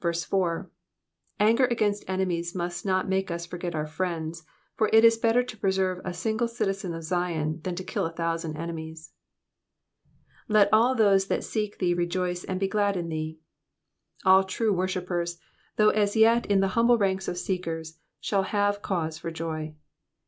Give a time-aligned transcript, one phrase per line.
[1.39, 4.41] Anger against enemies must not make us forget our friends,
[4.73, 8.11] for it id better to preserve a single citizen of Ziou, than to kill a
[8.11, 9.11] thousand enemies.
[10.49, 13.37] ^''Let all those tliat seek thee rejoice and he glad in thee.'*'*
[14.25, 15.37] All true worshippers,
[15.75, 19.75] though as yet in the humble ranks of seekers, shall have cause for joy.